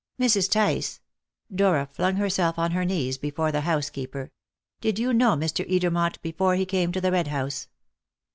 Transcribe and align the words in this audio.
Mrs. 0.19 0.49
Tice" 0.49 0.99
Dora 1.53 1.85
flung 1.91 2.15
herself 2.15 2.57
on 2.57 2.71
her 2.71 2.83
knees 2.83 3.19
before 3.19 3.51
the 3.51 3.61
housekeeper 3.61 4.31
"did 4.79 4.97
you 4.97 5.13
know 5.13 5.35
Mr. 5.35 5.63
Edermont 5.71 6.19
before 6.23 6.55
he 6.55 6.65
came 6.65 6.91
to 6.91 7.01
the 7.01 7.11
Red 7.11 7.27
House?" 7.27 7.67